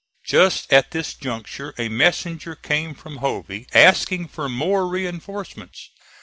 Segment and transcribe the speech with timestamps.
[0.25, 5.91] Just at this juncture a messenger came from Hovey, asking for more reinforcements.